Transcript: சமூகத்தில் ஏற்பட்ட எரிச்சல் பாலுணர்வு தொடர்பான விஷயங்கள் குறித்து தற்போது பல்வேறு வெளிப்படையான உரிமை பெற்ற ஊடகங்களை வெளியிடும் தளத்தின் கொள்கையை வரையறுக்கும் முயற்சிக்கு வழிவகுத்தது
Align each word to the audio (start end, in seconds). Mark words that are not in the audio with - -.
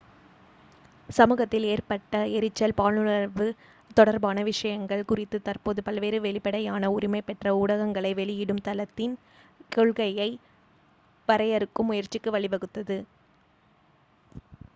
சமூகத்தில் 1.09 1.65
ஏற்பட்ட 1.65 2.21
எரிச்சல் 2.29 2.73
பாலுணர்வு 2.77 3.47
தொடர்பான 3.97 4.37
விஷயங்கள் 4.43 5.05
குறித்து 5.05 5.39
தற்போது 5.41 5.79
பல்வேறு 5.83 6.19
வெளிப்படையான 6.21 6.91
உரிமை 6.91 7.21
பெற்ற 7.21 7.53
ஊடகங்களை 7.57 8.11
வெளியிடும் 8.15 8.65
தளத்தின் 8.65 9.15
கொள்கையை 9.71 10.29
வரையறுக்கும் 11.27 11.89
முயற்சிக்கு 11.89 12.31
வழிவகுத்தது 12.31 12.97